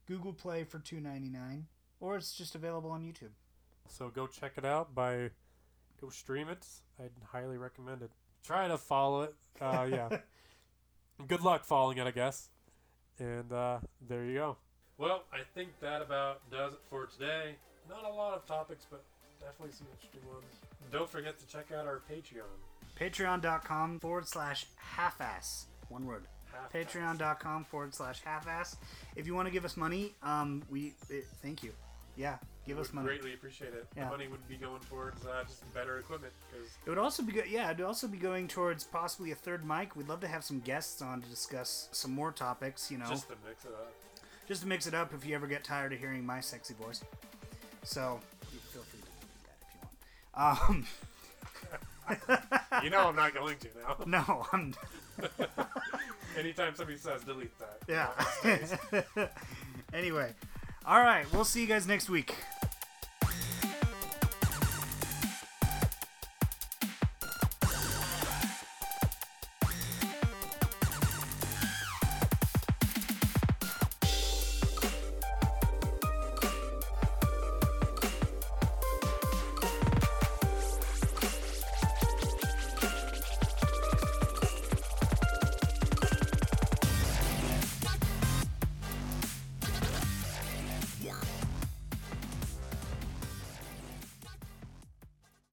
Google 0.07 0.33
Play 0.33 0.65
for 0.65 0.81
two 0.81 0.99
ninety 1.01 1.29
nine, 1.29 1.67
or 2.05 2.17
it's 2.17 2.35
just 2.35 2.55
available 2.55 2.91
on 2.91 3.03
YouTube. 3.03 3.33
So 3.89 4.09
go 4.09 4.27
check 4.27 4.53
it 4.57 4.65
out 4.65 4.95
by 4.95 5.31
go 6.01 6.11
stream 6.11 6.49
it. 6.49 6.67
I'd 7.01 7.11
highly 7.33 7.57
recommend 7.57 8.03
it. 8.03 8.11
Try 8.45 8.69
to 8.69 8.77
follow 8.77 9.23
it. 9.23 9.35
Uh, 9.61 9.87
yeah. 9.91 10.19
Good 11.27 11.41
luck 11.41 11.65
following 11.65 11.99
it, 11.99 12.07
I 12.07 12.11
guess. 12.11 12.49
And 13.19 13.51
uh, 13.51 13.79
there 14.07 14.25
you 14.25 14.35
go. 14.35 14.57
Well, 14.99 15.25
I 15.33 15.39
think 15.55 15.71
that 15.81 16.03
about 16.03 16.49
does 16.51 16.75
it 16.75 16.81
for 16.91 17.07
today. 17.07 17.55
Not 17.89 18.05
a 18.05 18.13
lot 18.13 18.35
of 18.35 18.47
topics, 18.47 18.87
but 18.91 19.03
definitely 19.41 19.75
some 19.75 19.87
interesting 19.93 20.29
ones. 20.29 20.45
Don't 20.93 21.09
forget 21.09 21.39
to 21.39 21.47
check 21.47 21.73
out 21.73 21.87
our 21.87 22.03
Patreon. 22.11 22.43
Patreon.com 23.01 23.99
forward 24.01 24.29
slash 24.29 24.67
half 24.77 25.21
ass. 25.21 25.67
One 25.89 26.07
word. 26.07 26.25
Patreon.com 26.73 27.65
forward 27.65 27.95
slash 27.95 28.21
half 28.25 28.47
ass. 28.47 28.77
If 29.17 29.27
you 29.27 29.35
want 29.35 29.47
to 29.47 29.53
give 29.53 29.65
us 29.65 29.77
money, 29.77 30.15
um, 30.23 30.63
we 30.71 30.93
it, 31.11 31.27
thank 31.43 31.63
you. 31.63 31.73
Yeah, 32.17 32.37
give 32.67 32.79
us 32.79 32.93
money. 32.93 33.07
Greatly 33.09 33.35
appreciate 33.35 33.73
it. 33.75 33.87
Yeah. 33.97 34.05
The 34.05 34.11
money 34.11 34.29
would 34.29 34.47
be 34.49 34.57
going 34.57 34.81
towards 34.89 35.25
uh, 35.27 35.43
just 35.47 35.73
better 35.75 35.99
equipment 35.99 36.33
because 36.51 36.69
It 36.87 36.89
would 36.91 36.99
also 36.99 37.23
be 37.23 37.33
good. 37.33 37.47
Yeah, 37.49 37.71
it 37.71 37.79
would 37.79 37.87
also 37.87 38.07
be 38.07 38.19
going 38.19 38.47
towards 38.49 38.85
possibly 38.85 39.31
a 39.33 39.35
third 39.35 39.67
mic. 39.67 39.97
We'd 39.97 40.09
love 40.09 40.21
to 40.21 40.29
have 40.29 40.45
some 40.45 40.61
guests 40.61 41.03
on 41.03 41.21
to 41.23 41.29
discuss 41.29 41.89
some 41.93 42.13
more 42.13 42.31
topics. 42.33 42.91
You 42.91 42.99
know, 42.99 43.07
just 43.09 43.29
to 43.29 43.35
mix 43.47 43.65
it 43.65 43.73
up. 43.73 43.93
just 44.47 44.63
to 44.63 44.69
mix 44.69 44.87
it 44.87 44.95
up 44.95 45.13
if 45.13 45.27
you 45.27 45.35
ever 45.35 45.47
get 45.47 45.65
tired 45.65 45.93
of 45.93 45.99
hearing 45.99 46.25
my 46.25 46.41
sexy 46.41 46.75
voice. 46.75 47.03
So 47.83 48.21
you 48.53 48.59
feel 48.61 48.83
free 48.83 49.01
to 49.01 49.07
do 49.07 49.27
that 49.47 49.59
if 49.61 49.75
you 49.75 49.81
want. 49.83 50.59
Um, 50.71 50.87
You 52.85 52.91
know 52.91 53.09
I'm 53.09 53.17
not 53.17 53.35
going 53.35 53.57
to 53.59 53.69
now. 53.87 53.97
no, 54.07 54.47
I'm 54.53 54.75
Anytime 56.39 56.75
somebody 56.75 56.99
says 56.99 57.23
delete 57.25 57.53
that. 57.59 57.79
yeah. 57.89 59.29
anyway, 59.95 60.33
all 60.87 61.01
right, 61.01 61.25
we'll 61.33 61.45
see 61.45 61.63
you 61.63 61.67
guys 61.67 61.87
next 61.87 62.11
week. 62.11 62.35